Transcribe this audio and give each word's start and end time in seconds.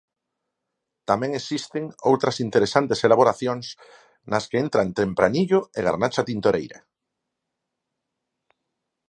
Tamén 1.09 1.31
existen 1.39 1.83
outras 2.11 2.35
interesantes 2.45 2.99
elaboracións 3.07 3.65
nas 4.31 4.45
que 4.49 4.57
entran 4.65 4.87
tempranillo 5.01 5.59
e 5.77 5.79
garnacha 5.87 6.27
tintoreira. 6.29 6.79